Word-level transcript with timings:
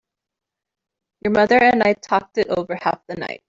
Your 1.23 1.31
mother 1.31 1.59
and 1.61 1.83
I 1.83 1.93
talked 1.93 2.39
it 2.39 2.47
over 2.47 2.73
half 2.81 3.05
the 3.05 3.17
night. 3.17 3.39